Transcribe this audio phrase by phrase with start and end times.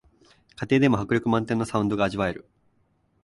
[0.55, 2.49] 家庭でも迫力満点のサウンドが味わえる